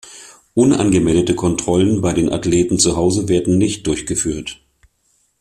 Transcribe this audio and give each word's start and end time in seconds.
Unangemeldete 0.55 1.35
Kontrollen 1.35 2.01
bei 2.01 2.13
den 2.13 2.33
Athleten 2.33 2.79
zu 2.79 2.95
Hause 2.95 3.29
werden 3.29 3.59
nicht 3.59 3.85
durchgeführt. 3.85 4.59